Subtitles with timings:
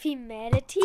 [0.00, 0.80] Femality?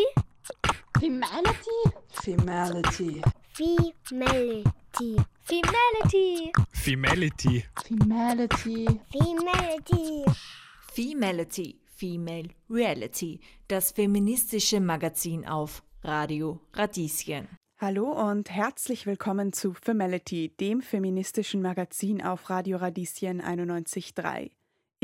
[0.99, 1.79] Femality?
[2.23, 3.21] Femality.
[3.53, 5.23] Femality.
[5.43, 6.51] Femality.
[6.73, 7.61] Femality.
[7.83, 8.87] Femality.
[9.13, 10.25] Femality.
[10.95, 17.47] Femality, Female Reality, das feministische Magazin auf Radio Radieschen.
[17.79, 24.49] Hallo und herzlich willkommen zu Femality, dem feministischen Magazin auf Radio Radieschen 91.3.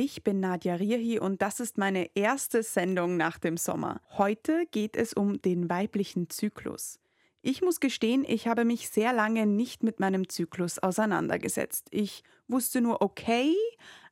[0.01, 3.99] Ich bin Nadja Rierhi und das ist meine erste Sendung nach dem Sommer.
[4.11, 7.01] Heute geht es um den weiblichen Zyklus.
[7.41, 11.89] Ich muss gestehen, ich habe mich sehr lange nicht mit meinem Zyklus auseinandergesetzt.
[11.91, 13.53] Ich wusste nur, okay,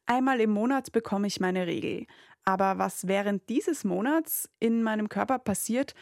[0.06, 2.06] einmal im Monat bekomme ich meine Regel.
[2.44, 5.96] Aber was während dieses Monats in meinem Körper passiert,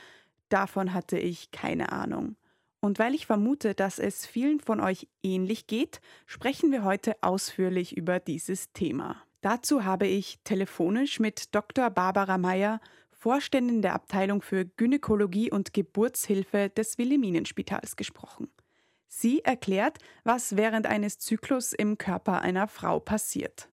[0.49, 2.37] davon hatte ich keine Ahnung.
[2.79, 7.95] Und weil ich vermute, dass es vielen von euch ähnlich geht, sprechen wir heute ausführlich
[7.95, 9.24] über dieses Thema.
[9.41, 11.89] Dazu habe ich telefonisch mit Dr.
[11.89, 12.79] Barbara Meyer,
[13.11, 18.51] Vorständin der Abteilung für Gynäkologie und Geburtshilfe des Wilhelminenspitals gesprochen.
[19.07, 23.69] Sie erklärt, was während eines Zyklus im Körper einer Frau passiert.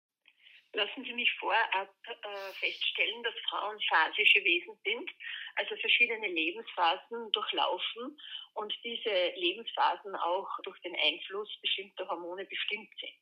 [0.73, 5.09] Lassen Sie mich vorab äh, feststellen, dass Frauen phasische Wesen sind,
[5.55, 8.17] also verschiedene Lebensphasen durchlaufen
[8.53, 13.19] und diese Lebensphasen auch durch den Einfluss bestimmter Hormone bestimmt sind.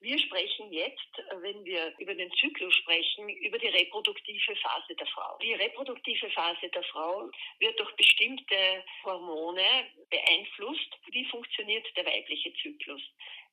[0.00, 5.38] Wir sprechen jetzt, wenn wir über den Zyklus sprechen, über die reproduktive Phase der Frau.
[5.38, 10.90] Die reproduktive Phase der Frau wird durch bestimmte Hormone beeinflusst.
[11.10, 13.02] Wie funktioniert der weibliche Zyklus?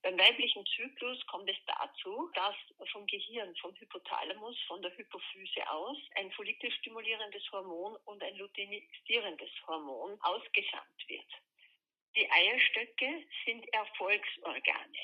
[0.03, 2.55] Beim weiblichen Zyklus kommt es dazu, dass
[2.91, 10.19] vom Gehirn, vom Hypothalamus, von der Hypophyse aus ein follikelstimulierendes Hormon und ein luteinisierendes Hormon
[10.21, 11.31] ausgesandt wird.
[12.17, 14.99] Die Eierstöcke sind Erfolgsorgane.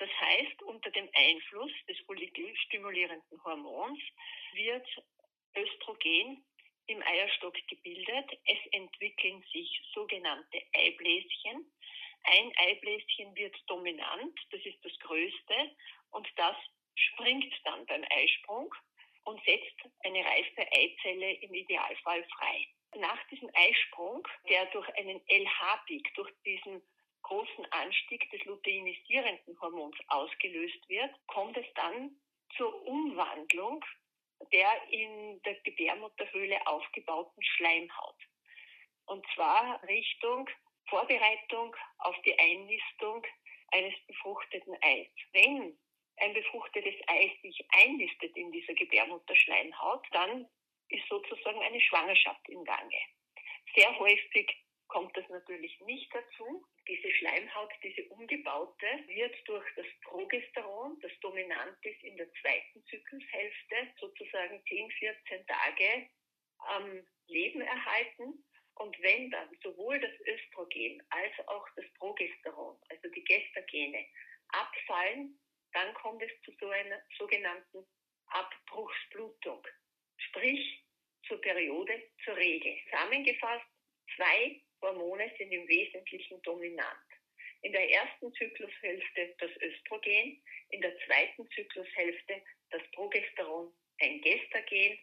[0.00, 4.00] Das heißt, unter dem Einfluss des follikelstimulierenden Hormons
[4.54, 4.88] wird
[5.54, 6.42] Östrogen
[6.86, 8.30] im Eierstock gebildet.
[8.46, 11.70] Es entwickeln sich sogenannte Eibläschen.
[12.22, 15.76] Ein Eibläschen wird dominant, das ist das größte,
[16.12, 16.56] und das
[16.94, 18.74] springt dann beim Eisprung
[19.24, 22.66] und setzt eine reife Eizelle im Idealfall frei.
[22.96, 26.82] Nach diesem Eisprung, der durch einen LH-Peak, durch diesen
[27.30, 32.10] großen Anstieg des luteinisierenden Hormons ausgelöst wird, kommt es dann
[32.56, 33.84] zur Umwandlung
[34.52, 38.16] der in der Gebärmutterhöhle aufgebauten Schleimhaut.
[39.04, 40.48] Und zwar Richtung
[40.88, 43.24] Vorbereitung auf die Einnistung
[43.70, 45.08] eines befruchteten Eis.
[45.32, 45.78] Wenn
[46.16, 50.48] ein befruchtetes Eis sich einnistet in dieser Gebärmutterschleimhaut, dann
[50.88, 52.98] ist sozusagen eine Schwangerschaft im Gange.
[53.76, 54.50] Sehr häufig
[54.88, 56.64] kommt das natürlich nicht dazu.
[56.90, 63.76] Diese Schleimhaut, diese umgebaute, wird durch das Progesteron, das dominant ist in der zweiten Zyklushälfte,
[64.00, 66.10] sozusagen 10, 14 Tage
[66.58, 68.44] am Leben erhalten.
[68.74, 74.04] Und wenn dann sowohl das Östrogen als auch das Progesteron, also die Gestagene,
[74.48, 75.38] abfallen,
[75.72, 77.86] dann kommt es zu so einer sogenannten
[78.26, 79.64] Abbruchsblutung,
[80.16, 80.84] sprich
[81.28, 82.76] zur Periode, zur Regel.
[82.90, 83.66] Zusammengefasst,
[84.16, 87.06] zwei Hormone sind im Wesentlichen dominant.
[87.62, 94.98] In der ersten Zyklushälfte das Östrogen, in der zweiten Zyklushälfte das Progesteron, ein Gestagen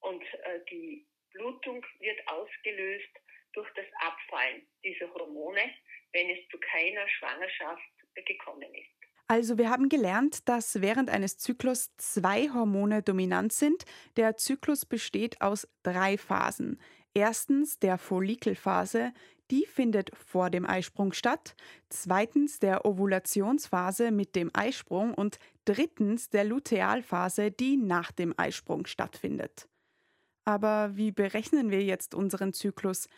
[0.00, 3.10] und äh, die Blutung wird ausgelöst
[3.54, 5.72] durch das Abfallen dieser Hormone,
[6.12, 7.82] wenn es zu keiner Schwangerschaft
[8.26, 9.02] gekommen ist.
[9.28, 13.84] Also wir haben gelernt, dass während eines Zyklus zwei Hormone dominant sind.
[14.16, 16.78] Der Zyklus besteht aus drei Phasen.
[17.14, 19.12] Erstens der Follikelphase,
[19.50, 21.54] die findet vor dem Eisprung statt.
[21.90, 29.68] Zweitens der Ovulationsphase mit dem Eisprung und drittens der Lutealphase, die nach dem Eisprung stattfindet.
[30.44, 33.08] Aber wie berechnen wir jetzt unseren Zyklus?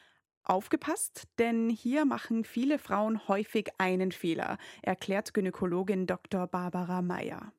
[0.43, 6.47] Aufgepasst, denn hier machen viele Frauen häufig einen Fehler, erklärt Gynäkologin Dr.
[6.47, 7.53] Barbara Meyer.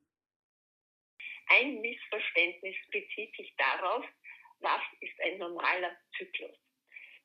[1.47, 4.06] Ein Missverständnis bezieht sich darauf,
[4.59, 6.57] was ist ein normaler Zyklus.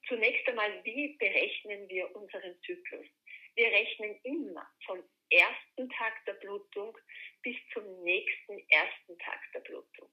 [0.09, 3.07] Zunächst einmal, wie berechnen wir unseren Zyklus?
[3.55, 6.97] Wir rechnen immer vom ersten Tag der Blutung
[7.43, 10.11] bis zum nächsten ersten Tag der Blutung.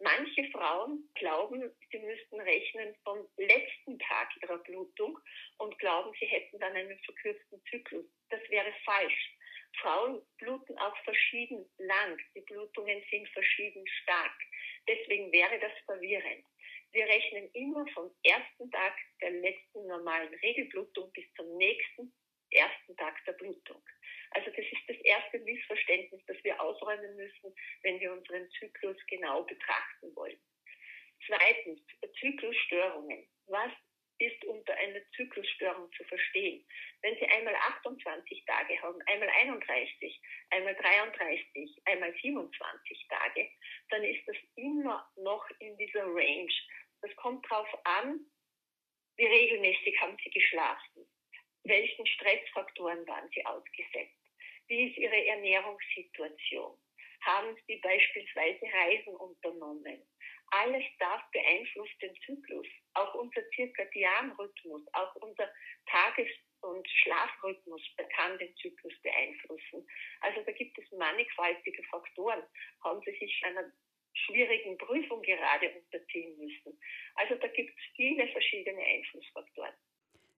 [0.00, 5.18] Manche Frauen glauben, sie müssten rechnen vom letzten Tag ihrer Blutung
[5.58, 8.06] und glauben, sie hätten dann einen verkürzten Zyklus.
[8.30, 9.36] Das wäre falsch.
[9.80, 12.18] Frauen bluten auch verschieden lang.
[12.34, 14.36] Die Blutungen sind verschieden stark.
[14.88, 16.44] Deswegen wäre das verwirrend.
[16.92, 22.12] Wir rechnen immer vom ersten Tag der letzten normalen Regelblutung bis zum nächsten
[22.50, 23.82] ersten Tag der Blutung.
[24.32, 29.42] Also das ist das erste Missverständnis, das wir ausräumen müssen, wenn wir unseren Zyklus genau
[29.44, 30.38] betrachten wollen.
[31.26, 31.80] Zweitens,
[32.18, 33.26] Zyklusstörungen.
[33.46, 33.72] Was
[34.22, 36.64] ist unter einer Zyklusstörung zu verstehen?
[37.02, 40.20] Wenn Sie einmal 28 Tage haben, einmal 31,
[40.50, 43.50] einmal 33, einmal 27 Tage,
[43.90, 46.52] dann ist das immer noch in dieser Range.
[47.00, 48.20] Das kommt darauf an,
[49.16, 51.06] wie regelmäßig haben Sie geschlafen,
[51.64, 54.18] welchen Stressfaktoren waren Sie ausgesetzt,
[54.68, 56.78] wie ist Ihre Ernährungssituation,
[57.22, 60.02] haben Sie beispielsweise Reisen unternommen,
[60.52, 65.50] alles das beeinflusst den Zyklus, auch unser Zirkadianrhythmus, auch unser
[65.86, 67.82] Tages- und Schlafrhythmus
[68.14, 69.86] kann den Zyklus beeinflussen.
[70.20, 72.42] Also da gibt es mannigfaltige Faktoren.
[72.84, 73.72] Haben Sie sich einer
[74.14, 76.78] schwierigen Prüfung gerade unterziehen müssen.
[77.14, 79.74] Also da gibt es viele verschiedene Einflussfaktoren.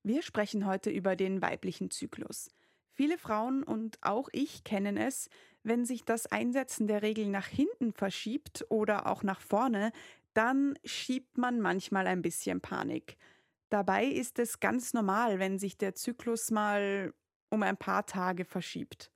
[0.02, 2.54] Wir sprechen heute über den weiblichen Zyklus.
[2.92, 5.28] Viele Frauen und auch ich kennen es,
[5.64, 9.92] wenn sich das Einsetzen der Regel nach hinten verschiebt oder auch nach vorne,
[10.34, 13.16] dann schiebt man manchmal ein bisschen Panik.
[13.70, 17.14] Dabei ist es ganz normal, wenn sich der Zyklus mal
[17.50, 19.10] um ein paar Tage verschiebt.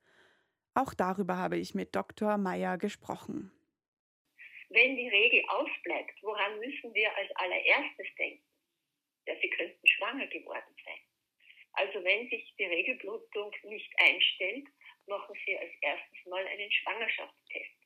[0.73, 2.37] Auch darüber habe ich mit Dr.
[2.37, 3.51] Meyer gesprochen.
[4.69, 8.43] Wenn die Regel ausbleibt, woran müssen wir als allererstes denken?
[9.27, 10.99] Ja, Sie könnten schwanger geworden sein.
[11.73, 14.67] Also wenn sich die Regelblutung nicht einstellt,
[15.09, 17.79] machen Sie als erstes mal einen Schwangerschaftstest.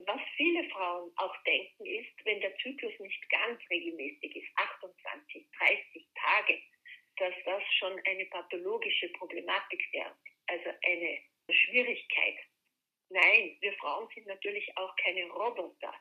[0.00, 6.06] Was viele Frauen auch denken ist, wenn der Zyklus nicht ganz regelmäßig ist, 28, 30
[6.14, 6.60] Tage,
[7.16, 10.14] dass das schon eine pathologische Problematik wäre,
[10.48, 11.18] also eine
[11.50, 12.38] Schwierigkeit.
[13.08, 15.94] Nein, wir Frauen sind natürlich auch keine Roboter.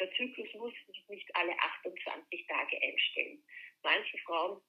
[0.00, 3.44] Der Zyklus muss sich nicht alle 28 Tage einstellen.
[3.82, 4.60] Manche Frauen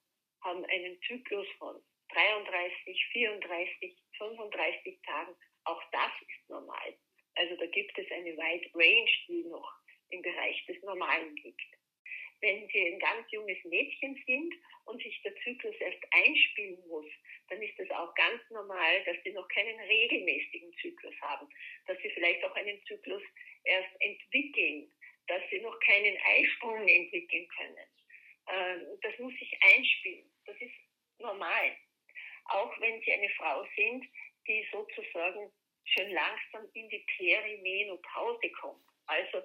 [0.42, 5.34] haben einen Zyklus von 33, 34, 35 Tagen.
[5.64, 6.96] Auch das ist normal.
[7.36, 9.72] Also da gibt es eine Wide Range, die noch
[10.10, 11.60] im Bereich des Normalen liegt.
[12.40, 14.54] Wenn Sie ein ganz junges Mädchen sind
[14.86, 17.06] und sich der Zyklus erst einspielen muss,
[17.48, 21.48] dann ist es auch ganz normal, dass Sie noch keinen regelmäßigen Zyklus haben,
[21.86, 23.22] dass Sie vielleicht auch einen Zyklus
[23.64, 24.90] erst entwickeln,
[25.26, 27.86] dass Sie noch keinen Eisprung entwickeln können.
[28.48, 30.30] Ähm, das muss sich einspielen.
[30.46, 30.74] Das ist
[31.18, 31.76] normal
[32.50, 34.04] auch wenn sie eine Frau sind,
[34.46, 35.50] die sozusagen
[35.84, 39.42] schon langsam in die Perimenopause kommt, also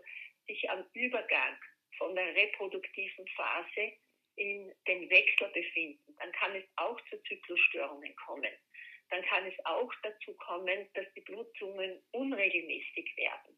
[0.47, 1.57] sich am Übergang
[1.97, 3.93] von der reproduktiven Phase
[4.35, 8.51] in den Wechsel befinden, dann kann es auch zu Zyklusstörungen kommen.
[9.09, 13.57] Dann kann es auch dazu kommen, dass die Blutungen unregelmäßig werden.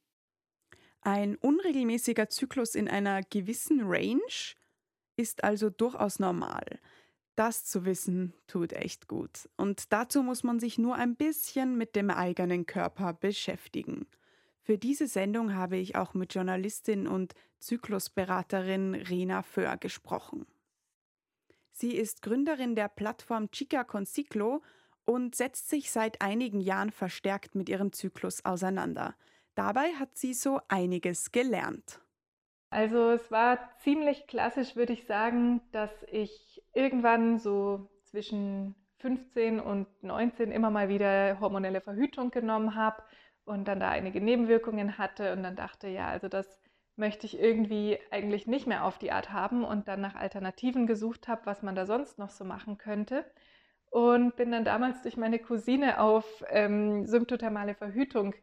[1.02, 4.56] Ein unregelmäßiger Zyklus in einer gewissen Range
[5.16, 6.80] ist also durchaus normal.
[7.38, 9.48] Das zu wissen tut echt gut.
[9.58, 14.08] Und dazu muss man sich nur ein bisschen mit dem eigenen Körper beschäftigen.
[14.64, 20.48] Für diese Sendung habe ich auch mit Journalistin und Zyklusberaterin Rena Föhr gesprochen.
[21.72, 24.64] Sie ist Gründerin der Plattform Chica con Ciclo
[25.06, 29.16] und setzt sich seit einigen Jahren verstärkt mit ihrem Zyklus auseinander.
[29.54, 32.02] Dabei hat sie so einiges gelernt.
[32.72, 39.88] Also es war ziemlich klassisch, würde ich sagen, dass ich irgendwann so zwischen 15 und
[40.04, 43.04] 19 immer mal wieder hormonelle Verhütung genommen habe
[43.46, 46.62] und dann da einige Nebenwirkungen hatte und dann dachte, ja, also das
[46.96, 51.28] möchte ich irgendwie eigentlich nicht mehr auf die Art haben und dann nach Alternativen gesucht
[51.28, 53.26] habe, was man da sonst noch so machen könnte.
[53.90, 58.36] Und bin dann damals durch meine Cousine auf ähm, symptothermale Verhütung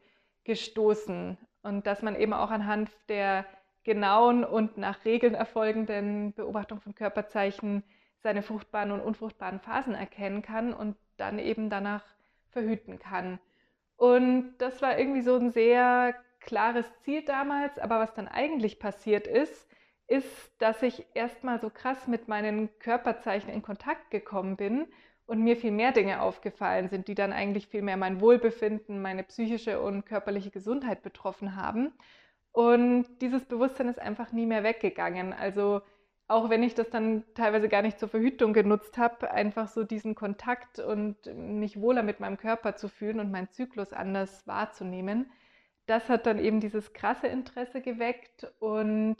[0.45, 3.45] gestoßen und dass man eben auch anhand der
[3.83, 7.85] genauen und nach Regeln erfolgenden Beobachtung von Körperzeichen
[8.25, 12.04] seine fruchtbaren und unfruchtbaren Phasen erkennen kann und dann eben danach
[12.49, 13.38] verhüten kann.
[13.97, 19.26] Und das war irgendwie so ein sehr klares Ziel damals, aber was dann eigentlich passiert
[19.26, 19.69] ist,
[20.07, 24.87] ist, dass ich erstmal so krass mit meinen Körperzeichen in Kontakt gekommen bin
[25.26, 29.23] und mir viel mehr Dinge aufgefallen sind, die dann eigentlich viel mehr mein Wohlbefinden, meine
[29.23, 31.93] psychische und körperliche Gesundheit betroffen haben.
[32.52, 35.33] Und dieses Bewusstsein ist einfach nie mehr weggegangen.
[35.33, 35.83] Also
[36.26, 40.14] auch wenn ich das dann teilweise gar nicht zur Verhütung genutzt habe, einfach so diesen
[40.14, 45.31] Kontakt und mich wohler mit meinem Körper zu fühlen und meinen Zyklus anders wahrzunehmen,
[45.87, 48.50] das hat dann eben dieses krasse Interesse geweckt.
[48.59, 49.16] Und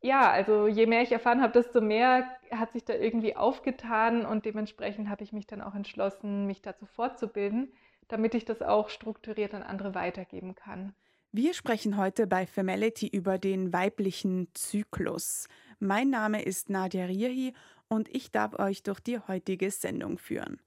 [0.00, 4.44] ja, also je mehr ich erfahren habe, desto mehr hat sich da irgendwie aufgetan und
[4.44, 7.72] dementsprechend habe ich mich dann auch entschlossen, mich dazu fortzubilden,
[8.08, 10.94] damit ich das auch strukturiert an andere weitergeben kann.
[11.32, 15.48] Wir sprechen heute bei Femality über den weiblichen Zyklus.
[15.86, 17.52] Mein Name ist Nadia Rierhi
[17.88, 20.58] und ich darf euch durch die heutige Sendung führen.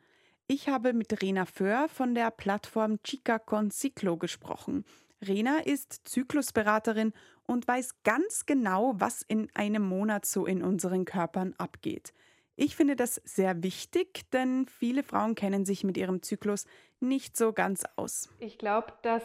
[0.46, 4.86] Ich habe mit Rena Föhr von der Plattform Chica con Ciclo gesprochen,
[5.26, 7.14] Rena ist Zyklusberaterin
[7.48, 12.14] und weiß ganz genau, was in einem Monat so in unseren Körpern abgeht.
[12.56, 16.68] Ich finde das sehr wichtig, denn viele Frauen kennen sich mit ihrem Zyklus
[17.00, 18.30] nicht so ganz aus.
[18.38, 19.24] Ich glaube, dass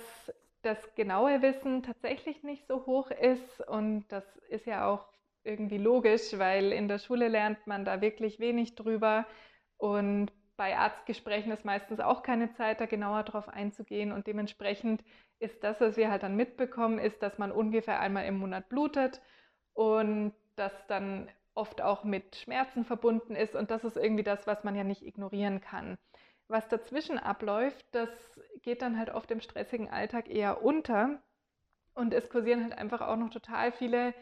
[0.62, 5.11] das genaue Wissen tatsächlich nicht so hoch ist und das ist ja auch
[5.44, 9.26] irgendwie logisch, weil in der Schule lernt man da wirklich wenig drüber
[9.76, 15.02] und bei Arztgesprächen ist meistens auch keine Zeit, da genauer drauf einzugehen und dementsprechend
[15.38, 19.20] ist das, was wir halt dann mitbekommen, ist, dass man ungefähr einmal im Monat blutet
[19.72, 23.54] und das dann oft auch mit Schmerzen verbunden ist.
[23.54, 25.98] Und das ist irgendwie das, was man ja nicht ignorieren kann.
[26.48, 28.08] Was dazwischen abläuft, das
[28.62, 31.22] geht dann halt oft im stressigen Alltag eher unter.
[31.94, 34.14] Und es kursieren halt einfach auch noch total viele,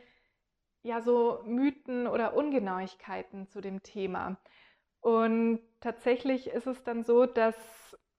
[0.83, 4.39] ja, so Mythen oder Ungenauigkeiten zu dem Thema.
[5.01, 7.57] Und tatsächlich ist es dann so, dass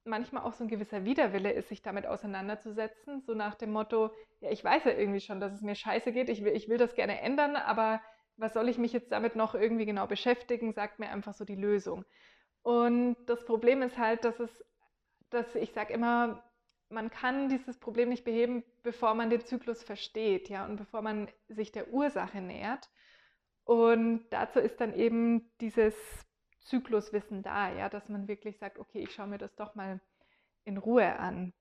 [0.04, 3.22] manchmal auch so ein gewisser Widerwille ist, sich damit auseinanderzusetzen.
[3.22, 6.30] So nach dem Motto, ja, ich weiß ja irgendwie schon, dass es mir scheiße geht,
[6.30, 8.02] ich will, ich will das gerne ändern, aber
[8.38, 11.56] was soll ich mich jetzt damit noch irgendwie genau beschäftigen, sagt mir einfach so die
[11.56, 12.06] Lösung.
[12.64, 14.66] Und das Problem ist halt, dass es,
[15.30, 16.44] dass ich sage immer,
[16.92, 21.30] man kann dieses Problem nicht beheben, bevor man den Zyklus versteht, ja, und bevor man
[21.48, 22.90] sich der Ursache nähert.
[23.64, 25.96] Und dazu ist dann eben dieses
[26.60, 30.00] Zykluswissen da, ja, dass man wirklich sagt, okay, ich schaue mir das doch mal
[30.64, 31.54] in Ruhe an.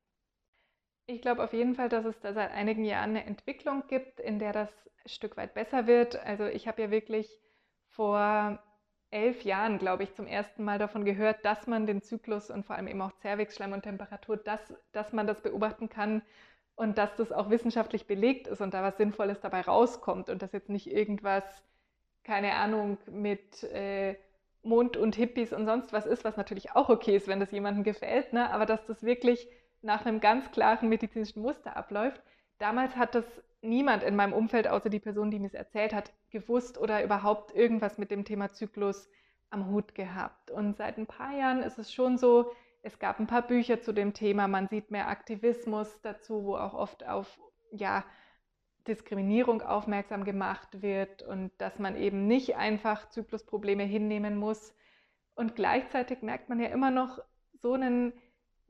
[1.07, 4.39] Ich glaube auf jeden Fall, dass es da seit einigen Jahren eine Entwicklung gibt, in
[4.39, 4.71] der das
[5.05, 6.17] ein Stück weit besser wird.
[6.25, 7.29] Also ich habe ja wirklich
[7.89, 8.63] vor
[9.11, 12.77] elf Jahren, glaube ich, zum ersten Mal davon gehört, dass man den Zyklus und vor
[12.77, 14.61] allem eben auch Zervixschleim und Temperatur, dass,
[14.93, 16.23] dass man das beobachten kann
[16.77, 20.53] und dass das auch wissenschaftlich belegt ist und da was Sinnvolles dabei rauskommt und dass
[20.53, 21.45] jetzt nicht irgendwas,
[22.25, 24.17] keine Ahnung, mit äh,
[24.63, 27.85] Mond und Hippies und sonst was ist, was natürlich auch okay ist, wenn das jemandem
[27.85, 28.51] gefällt, ne?
[28.51, 29.49] aber dass das wirklich
[29.83, 32.23] nach einem ganz klaren medizinischen Muster abläuft.
[32.61, 33.25] Damals hat das
[33.63, 37.55] niemand in meinem Umfeld, außer die Person, die mir es erzählt hat, gewusst oder überhaupt
[37.55, 39.09] irgendwas mit dem Thema Zyklus
[39.49, 40.51] am Hut gehabt.
[40.51, 42.53] Und seit ein paar Jahren ist es schon so,
[42.83, 46.75] es gab ein paar Bücher zu dem Thema, man sieht mehr Aktivismus dazu, wo auch
[46.75, 47.41] oft auf
[47.73, 48.05] ja,
[48.87, 54.75] Diskriminierung aufmerksam gemacht wird und dass man eben nicht einfach Zyklusprobleme hinnehmen muss.
[55.35, 57.21] Und gleichzeitig merkt man ja immer noch
[57.55, 58.13] so einen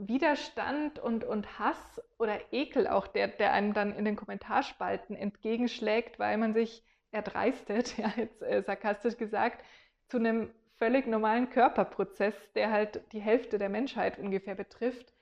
[0.08, 6.18] Widerstand und, und Hass oder Ekel auch, der, der einem dann in den Kommentarspalten entgegenschlägt,
[6.18, 9.64] weil man sich erdreistet, ja, jetzt äh, sarkastisch gesagt,
[10.08, 15.12] zu einem völlig normalen Körperprozess, der halt die Hälfte der Menschheit ungefähr betrifft,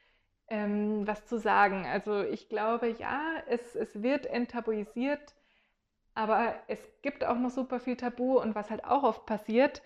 [0.49, 1.85] ähm, was zu sagen.
[1.87, 5.35] Also ich glaube, ja, es, es wird enttabuisiert,
[6.15, 9.83] aber es gibt auch noch super viel Tabu und was halt auch oft passiert,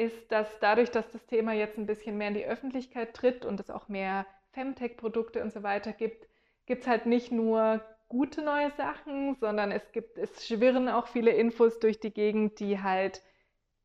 [0.00, 3.60] ist, dass dadurch, dass das Thema jetzt ein bisschen mehr in die Öffentlichkeit tritt und
[3.60, 6.26] es auch mehr Femtech-Produkte und so weiter gibt,
[6.66, 11.32] gibt es halt nicht nur gute neue Sachen, sondern es gibt, es schwirren auch viele
[11.32, 13.22] Infos durch die Gegend, die halt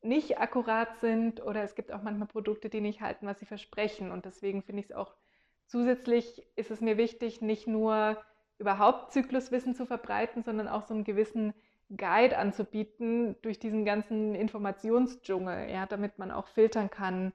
[0.01, 4.11] nicht akkurat sind oder es gibt auch manchmal Produkte, die nicht halten, was sie versprechen.
[4.11, 5.15] Und deswegen finde ich es auch
[5.67, 8.17] zusätzlich ist es mir wichtig, nicht nur
[8.57, 11.53] überhaupt Zykluswissen zu verbreiten, sondern auch so einen gewissen
[11.89, 17.33] Guide anzubieten durch diesen ganzen Informationsdschungel, ja, damit man auch filtern kann,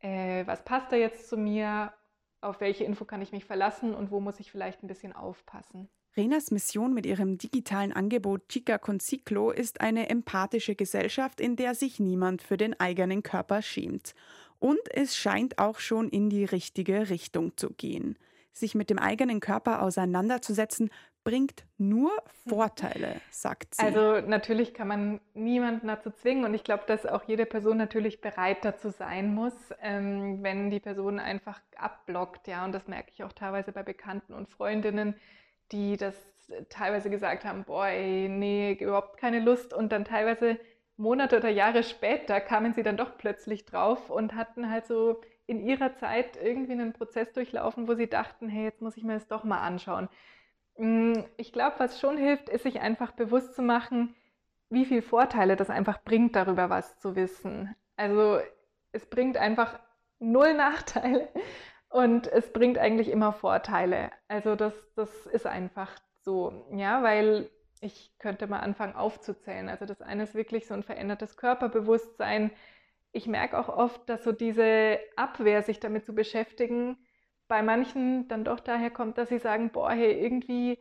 [0.00, 1.92] äh, was passt da jetzt zu mir,
[2.40, 5.88] auf welche Info kann ich mich verlassen und wo muss ich vielleicht ein bisschen aufpassen.
[6.16, 11.74] Renas Mission mit ihrem digitalen Angebot Chica con Ciclo ist eine empathische Gesellschaft, in der
[11.74, 14.14] sich niemand für den eigenen Körper schämt.
[14.58, 18.18] Und es scheint auch schon in die richtige Richtung zu gehen.
[18.58, 20.90] Sich mit dem eigenen Körper auseinanderzusetzen,
[21.24, 22.10] bringt nur
[22.48, 23.82] Vorteile, sagt sie.
[23.82, 28.20] Also natürlich kann man niemanden dazu zwingen und ich glaube, dass auch jede Person natürlich
[28.20, 32.64] bereit dazu sein muss, ähm, wenn die Person einfach abblockt, ja.
[32.64, 35.14] Und das merke ich auch teilweise bei Bekannten und Freundinnen,
[35.70, 36.14] die das
[36.68, 40.58] teilweise gesagt haben, boah, ey, nee, überhaupt keine Lust und dann teilweise
[40.98, 45.60] Monate oder Jahre später kamen sie dann doch plötzlich drauf und hatten halt so in
[45.60, 49.28] ihrer Zeit irgendwie einen Prozess durchlaufen, wo sie dachten, hey, jetzt muss ich mir das
[49.28, 50.08] doch mal anschauen.
[50.76, 54.14] Mm, ich glaube, was schon hilft, ist sich einfach bewusst zu machen,
[54.70, 57.74] wie viele Vorteile das einfach bringt, darüber was zu wissen.
[57.96, 58.40] Also
[58.92, 59.78] es bringt einfach
[60.18, 61.28] null Nachteile
[61.90, 64.10] und es bringt eigentlich immer Vorteile.
[64.26, 67.50] Also das, das ist einfach so, ja, weil
[67.82, 69.68] ich könnte mal anfangen aufzuzählen.
[69.68, 72.50] Also das eine ist wirklich so ein verändertes Körperbewusstsein.
[73.12, 76.96] Ich merke auch oft, dass so diese Abwehr, sich damit zu beschäftigen,
[77.48, 80.78] bei manchen dann doch daher kommt, dass sie sagen, boah, hey, irgendwie,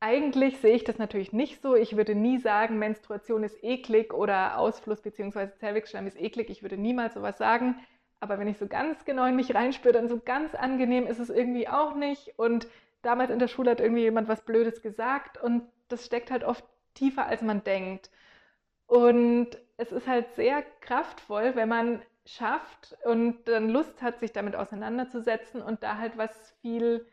[0.00, 1.74] eigentlich sehe ich das natürlich nicht so.
[1.74, 5.48] Ich würde nie sagen, Menstruation ist eklig oder Ausfluss bzw.
[5.58, 6.50] Zervixschleim ist eklig.
[6.50, 7.76] Ich würde niemals sowas sagen.
[8.20, 11.30] Aber wenn ich so ganz genau in mich reinspüre, dann so ganz angenehm ist es
[11.30, 12.38] irgendwie auch nicht.
[12.38, 12.68] Und
[13.02, 16.64] damals in der Schule hat irgendwie jemand was Blödes gesagt und das steckt halt oft
[16.94, 18.10] tiefer, als man denkt.
[18.86, 24.56] Und es ist halt sehr kraftvoll, wenn man schafft und dann Lust hat, sich damit
[24.56, 27.06] auseinanderzusetzen und da halt was viel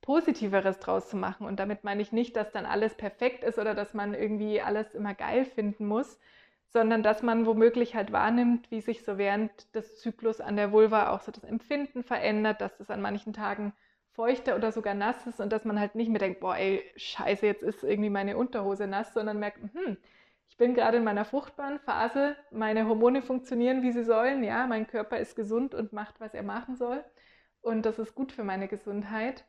[0.00, 1.46] Positiveres draus zu machen.
[1.46, 4.94] Und damit meine ich nicht, dass dann alles perfekt ist oder dass man irgendwie alles
[4.94, 6.20] immer geil finden muss,
[6.68, 11.10] sondern dass man womöglich halt wahrnimmt, wie sich so während des Zyklus an der Vulva
[11.10, 13.72] auch so das Empfinden verändert, dass es an manchen Tagen
[14.14, 17.46] feuchter oder sogar nass ist und dass man halt nicht mehr denkt, boah, ey, scheiße,
[17.46, 19.96] jetzt ist irgendwie meine Unterhose nass, sondern merkt, hm,
[20.48, 24.86] ich bin gerade in meiner fruchtbaren Phase, meine Hormone funktionieren, wie sie sollen, ja, mein
[24.86, 27.04] Körper ist gesund und macht, was er machen soll
[27.62, 29.44] und das ist gut für meine Gesundheit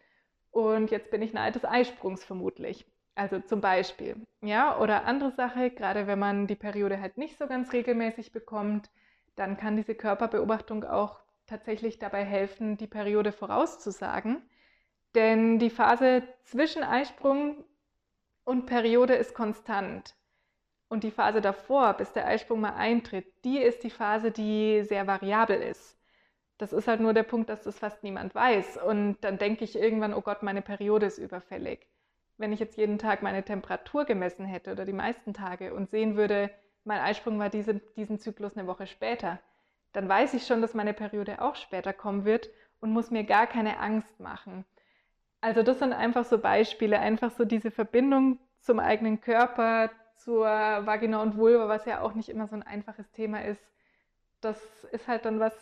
[0.51, 2.85] und jetzt bin ich nahe des Eisprungs vermutlich.
[3.15, 7.47] Also zum Beispiel, ja, oder andere Sache, gerade wenn man die Periode halt nicht so
[7.47, 8.89] ganz regelmäßig bekommt,
[9.35, 14.41] dann kann diese Körperbeobachtung auch tatsächlich dabei helfen, die Periode vorauszusagen
[15.15, 17.63] denn die Phase zwischen Eisprung
[18.43, 20.15] und Periode ist konstant.
[20.87, 25.07] Und die Phase davor, bis der Eisprung mal eintritt, die ist die Phase, die sehr
[25.07, 25.97] variabel ist.
[26.57, 28.77] Das ist halt nur der Punkt, dass das fast niemand weiß.
[28.77, 31.87] Und dann denke ich irgendwann, oh Gott, meine Periode ist überfällig.
[32.37, 36.15] Wenn ich jetzt jeden Tag meine Temperatur gemessen hätte oder die meisten Tage und sehen
[36.15, 36.51] würde,
[36.83, 39.39] mein Eisprung war diese, diesen Zyklus eine Woche später,
[39.91, 43.47] dann weiß ich schon, dass meine Periode auch später kommen wird und muss mir gar
[43.47, 44.65] keine Angst machen.
[45.45, 51.21] Also das sind einfach so Beispiele, einfach so diese Verbindung zum eigenen Körper, zur Vagina
[51.21, 53.61] und Vulva, was ja auch nicht immer so ein einfaches Thema ist.
[54.41, 54.57] Das
[54.91, 55.53] ist halt dann was,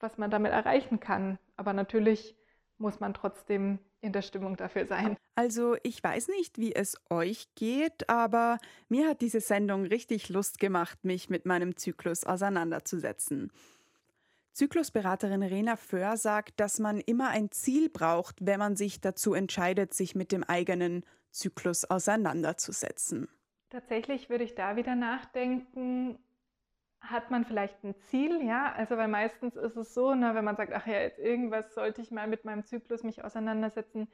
[0.00, 1.38] was man damit erreichen kann.
[1.58, 2.38] Aber natürlich
[2.78, 5.18] muss man trotzdem in der Stimmung dafür sein.
[5.34, 8.56] Also ich weiß nicht, wie es euch geht, aber
[8.88, 13.52] mir hat diese Sendung richtig Lust gemacht, mich mit meinem Zyklus auseinanderzusetzen.
[14.58, 19.94] Zyklusberaterin Rena Föhr sagt, dass man immer ein Ziel braucht, wenn man sich dazu entscheidet,
[19.94, 23.28] sich mit dem eigenen Zyklus auseinanderzusetzen.
[23.70, 26.18] Tatsächlich würde ich da wieder nachdenken,
[27.00, 28.72] hat man vielleicht ein Ziel, ja?
[28.72, 32.02] Also weil meistens ist es so, ne, wenn man sagt, ach ja, jetzt irgendwas sollte
[32.02, 34.08] ich mal mit meinem Zyklus mich auseinandersetzen,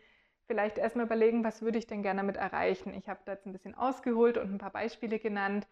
[0.47, 2.93] vielleicht erstmal überlegen, was würde ich denn gerne damit erreichen.
[2.93, 5.67] Ich habe da jetzt ein bisschen ausgeholt und ein paar Beispiele genannt,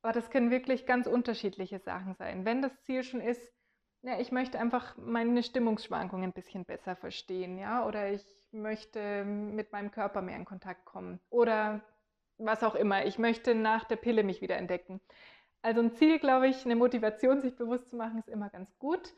[0.00, 2.46] aber das können wirklich ganz unterschiedliche Sachen sein.
[2.46, 3.52] Wenn das Ziel schon ist,
[4.04, 9.72] ja, ich möchte einfach meine Stimmungsschwankungen ein bisschen besser verstehen, ja, oder ich möchte mit
[9.72, 11.80] meinem Körper mehr in Kontakt kommen oder
[12.36, 13.06] was auch immer.
[13.06, 15.00] Ich möchte nach der Pille mich wieder entdecken.
[15.62, 19.14] Also ein Ziel, glaube ich, eine Motivation, sich bewusst zu machen, ist immer ganz gut.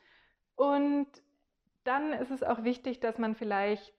[0.55, 1.09] Und
[1.83, 3.93] dann ist es auch wichtig, dass man vielleicht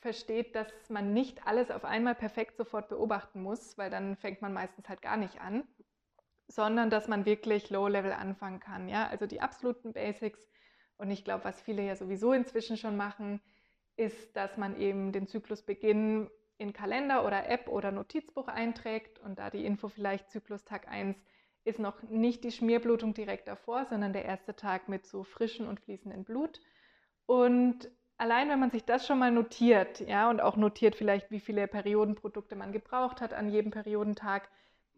[0.00, 4.52] versteht, dass man nicht alles auf einmal perfekt sofort beobachten muss, weil dann fängt man
[4.52, 5.64] meistens halt gar nicht an
[6.48, 8.88] sondern dass man wirklich Low-Level anfangen kann.
[8.88, 9.08] Ja?
[9.08, 10.48] Also die absoluten Basics.
[10.96, 13.40] Und ich glaube, was viele ja sowieso inzwischen schon machen,
[13.96, 19.50] ist, dass man eben den Zyklusbeginn in Kalender oder App oder Notizbuch einträgt und da
[19.50, 21.16] die Info vielleicht Zyklustag 1
[21.64, 25.80] ist noch nicht die Schmierblutung direkt davor, sondern der erste Tag mit so frischen und
[25.80, 26.60] fließendem Blut.
[27.26, 31.40] Und allein wenn man sich das schon mal notiert, ja, und auch notiert vielleicht, wie
[31.40, 34.48] viele Periodenprodukte man gebraucht hat an jedem Periodentag,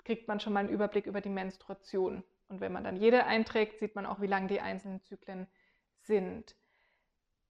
[0.06, 2.22] kriegt man schon mal einen Überblick über die Menstruation.
[2.48, 5.48] Und wenn man dann jede einträgt, sieht man auch, wie lang die einzelnen Zyklen
[6.02, 6.54] sind.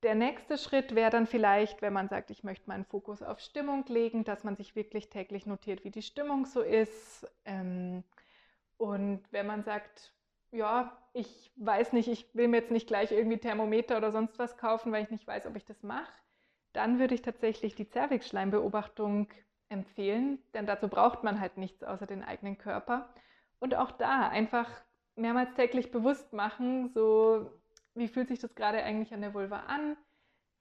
[0.03, 3.85] Der nächste Schritt wäre dann vielleicht, wenn man sagt, ich möchte meinen Fokus auf Stimmung
[3.89, 7.31] legen, dass man sich wirklich täglich notiert, wie die Stimmung so ist.
[7.45, 8.05] Ähm,
[8.79, 10.15] und wenn man sagt,
[10.51, 14.57] ja, ich weiß nicht, ich will mir jetzt nicht gleich irgendwie Thermometer oder sonst was
[14.57, 16.13] kaufen, weil ich nicht weiß, ob ich das mache,
[16.73, 19.29] dann würde ich tatsächlich die Zervixschleimbeobachtung
[19.69, 23.09] empfehlen, denn dazu braucht man halt nichts außer den eigenen Körper.
[23.59, 24.71] Und auch da einfach
[25.17, 27.51] mehrmals täglich bewusst machen, so
[27.95, 29.97] wie fühlt sich das gerade eigentlich an der Vulva an?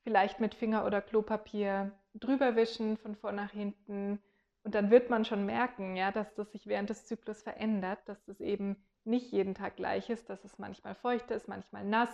[0.03, 4.19] Vielleicht mit Finger oder Klopapier drüber wischen von vor nach hinten.
[4.63, 8.23] Und dann wird man schon merken, ja, dass das sich während des Zyklus verändert, dass
[8.25, 12.09] das eben nicht jeden Tag gleich ist, dass es manchmal feucht ist, manchmal nass.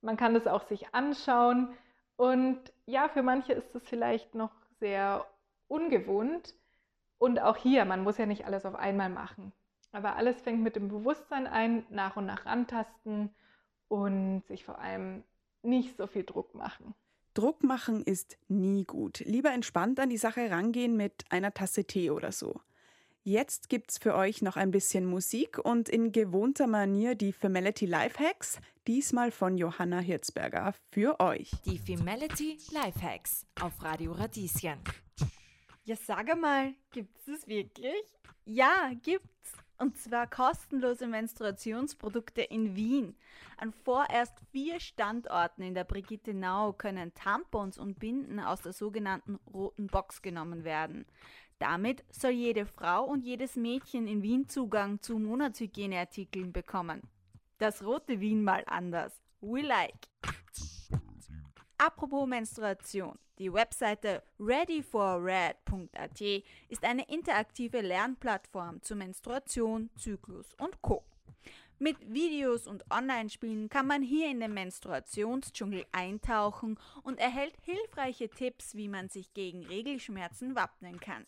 [0.00, 1.76] Man kann das auch sich anschauen.
[2.16, 5.26] Und ja, für manche ist es vielleicht noch sehr
[5.70, 6.54] ungewohnt.
[7.18, 9.52] Und auch hier, man muss ja nicht alles auf einmal machen.
[9.92, 13.30] Aber alles fängt mit dem Bewusstsein ein, nach und nach rantasten
[13.88, 15.24] und sich vor allem
[15.62, 16.94] nicht so viel Druck machen.
[17.34, 19.20] Druck machen ist nie gut.
[19.20, 22.60] Lieber entspannt an die Sache rangehen mit einer Tasse Tee oder so.
[23.22, 28.60] Jetzt gibt's für euch noch ein bisschen Musik und in gewohnter Manier die Femality Lifehacks,
[28.86, 31.50] diesmal von Johanna Hirzberger für euch.
[31.66, 34.78] Die Femality Lifehacks auf Radio Radieschen.
[35.84, 38.04] Ja, sag mal, gibt's es wirklich?
[38.44, 39.52] Ja, gibt's.
[39.78, 43.16] Und zwar kostenlose Menstruationsprodukte in Wien.
[43.56, 49.86] An vorerst vier Standorten in der Brigittenau können Tampons und Binden aus der sogenannten roten
[49.86, 51.06] Box genommen werden.
[51.58, 57.00] Damit soll jede Frau und jedes Mädchen in Wien Zugang zu Monatshygieneartikeln bekommen.
[57.56, 59.18] Das rote Wien mal anders.
[59.40, 60.08] We like.
[61.80, 63.18] Apropos Menstruation.
[63.38, 66.20] Die Webseite readyforred.at
[66.68, 71.02] ist eine interaktive Lernplattform zu Menstruation, Zyklus und Co.
[71.78, 78.74] Mit Videos und Online-Spielen kann man hier in den Menstruationsdschungel eintauchen und erhält hilfreiche Tipps,
[78.74, 81.24] wie man sich gegen Regelschmerzen wappnen kann.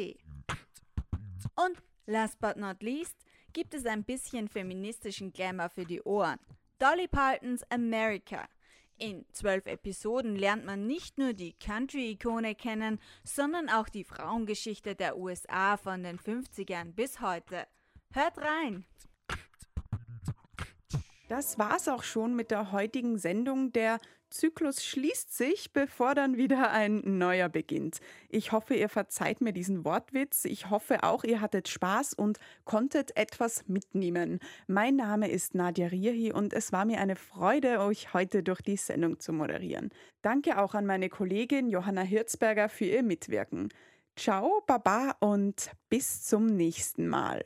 [1.57, 3.26] Und last but not least,
[3.57, 6.39] gibt es ein bisschen feministischen Glamour für die Ohren.
[6.79, 8.47] Dolly Partons America.
[8.99, 15.17] In zwölf Episoden lernt man nicht nur die Country-Ikone kennen, sondern auch die Frauengeschichte der
[15.17, 17.67] USA von den 50ern bis heute.
[18.13, 18.85] Hört rein!
[21.31, 23.73] Das war's auch schon mit der heutigen Sendung.
[23.73, 27.99] Der Zyklus schließt sich, bevor dann wieder ein neuer beginnt.
[28.29, 30.45] Ich hoffe, ihr verzeiht mir diesen Wortwitz.
[30.45, 34.41] Ich hoffe auch, ihr hattet Spaß und konntet etwas mitnehmen.
[34.67, 38.77] Mein Name ist Nadja Rierhi und es war mir eine Freude, euch heute durch die
[38.77, 39.91] Sendung zu moderieren.
[40.23, 43.69] Danke auch an meine Kollegin Johanna Hirzberger für ihr Mitwirken.
[44.17, 47.43] Ciao, Baba und bis zum nächsten Mal.